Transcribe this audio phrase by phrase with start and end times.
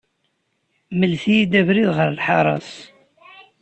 [0.99, 2.71] Mlet-iyi-d abrid ɣer lḥaṛa-s.